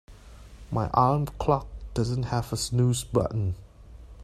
My 0.71 0.89
alarm 0.95 1.27
clock 1.27 1.67
doesn't 1.93 2.23
have 2.23 2.51
a 2.51 2.57
snooze 2.57 3.03
button. 3.03 3.53